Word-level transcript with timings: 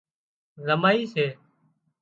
زمائي 0.65 1.03
سي 1.13 1.25